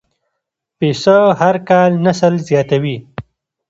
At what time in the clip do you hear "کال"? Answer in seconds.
1.69-1.91